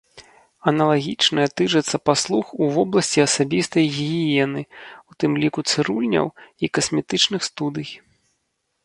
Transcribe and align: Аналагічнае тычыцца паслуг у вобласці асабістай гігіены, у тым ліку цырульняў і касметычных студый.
Аналагічнае 0.69 1.43
тычыцца 1.59 1.97
паслуг 2.09 2.45
у 2.67 2.69
вобласці 2.77 3.19
асабістай 3.27 3.85
гігіены, 3.97 4.61
у 5.13 5.19
тым 5.25 5.31
ліку 5.45 5.59
цырульняў 5.75 6.27
і 6.65 6.71
касметычных 6.79 7.41
студый. 7.51 7.89